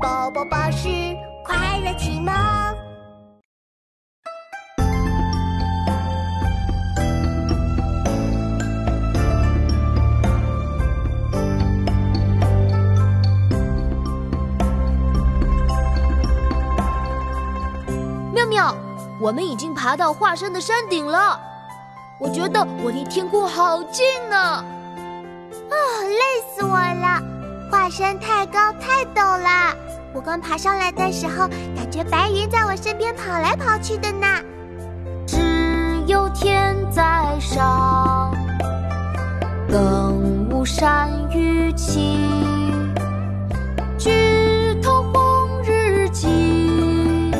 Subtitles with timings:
[0.00, 0.88] 宝宝巴士
[1.44, 2.32] 快乐启蒙。
[18.32, 18.74] 妙妙，
[19.20, 21.40] 我们已经爬到华山的山顶了。
[22.20, 24.36] 我觉得我离天空好近呢。
[24.36, 24.64] 啊，
[26.04, 27.20] 累死我了！
[27.70, 29.76] 华山太高太陡了。
[30.14, 34.26] 我刚爬上来的时候，感觉白云在我身边跑来跑去的呢。
[35.26, 35.36] 只
[36.06, 38.34] 有天在上，
[39.68, 42.26] 更无山与齐。
[43.98, 44.10] 举
[44.82, 47.30] 头红日际，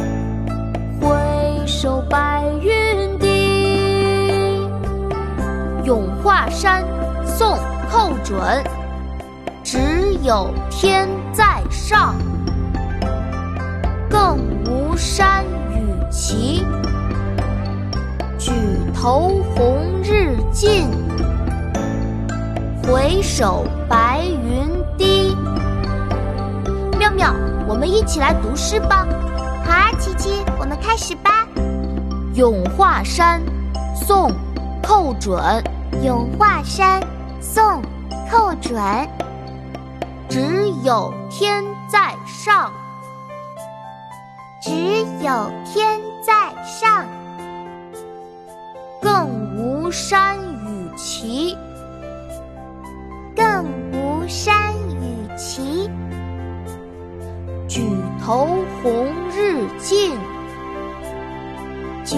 [1.01, 4.61] 回首白云低。
[5.85, 6.85] 咏华山，
[7.25, 7.57] 宋·
[7.91, 8.39] 寇准。
[9.65, 12.15] 只有天在上。
[14.99, 16.67] 山与齐，
[18.37, 18.51] 举
[18.93, 20.91] 头红日近，
[22.83, 25.37] 回首白云低。
[26.99, 27.33] 妙妙，
[27.69, 29.07] 我们一起来读诗吧。
[29.65, 31.47] 好啊，琪琪，我们开始吧。
[32.35, 33.41] 《咏华山》
[34.05, 34.29] 宋·
[34.83, 35.41] 寇准。
[36.03, 37.01] 《咏华山》
[37.41, 37.63] 宋·
[38.29, 38.83] 寇准。
[40.29, 42.73] 只有天在上。
[44.61, 44.71] 只
[45.23, 46.33] 有天在
[46.65, 47.07] 上，
[49.01, 51.57] 更无山与齐，
[53.37, 55.89] 更无山与齐。
[57.69, 57.83] 举
[58.21, 58.49] 头
[58.83, 60.19] 红日近，
[62.05, 62.17] 举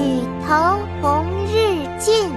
[0.49, 2.33] 头红日近。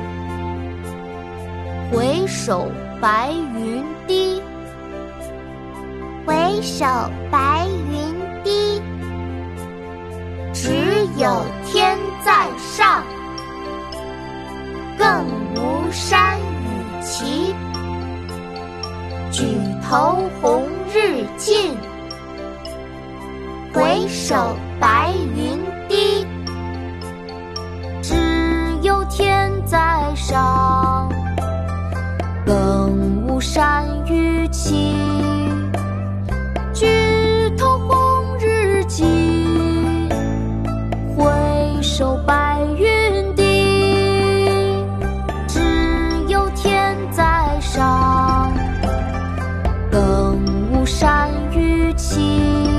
[1.94, 2.68] 回首
[3.00, 4.42] 白云低，
[6.26, 6.86] 回首
[7.32, 8.13] 白云
[11.24, 13.02] 有天在上，
[14.98, 17.56] 更无山与齐。
[19.32, 19.46] 举
[19.88, 21.78] 头红日近，
[23.74, 25.58] 回首白云
[52.34, 52.73] you